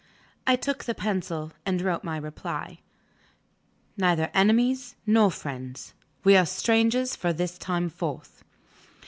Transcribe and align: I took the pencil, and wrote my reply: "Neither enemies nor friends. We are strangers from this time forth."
I 0.47 0.55
took 0.55 0.85
the 0.85 0.95
pencil, 0.95 1.51
and 1.63 1.79
wrote 1.79 2.03
my 2.03 2.17
reply: 2.17 2.79
"Neither 3.97 4.31
enemies 4.33 4.95
nor 5.05 5.29
friends. 5.29 5.93
We 6.23 6.35
are 6.35 6.47
strangers 6.47 7.15
from 7.15 7.37
this 7.37 7.55
time 7.59 7.87
forth." 7.87 8.43